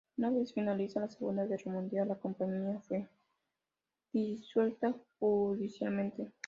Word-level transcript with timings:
Una 0.17 0.31
vez 0.31 0.51
finalizada 0.51 1.05
la 1.05 1.11
Segunda 1.11 1.45
Guerra 1.45 1.73
Mundial, 1.73 2.07
la 2.07 2.15
compañía 2.15 2.79
fue 2.87 3.07
disuelta 4.11 4.95
judicialmente. 5.19 6.31